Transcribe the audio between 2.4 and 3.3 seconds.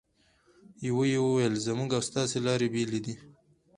لارې بېلې دي.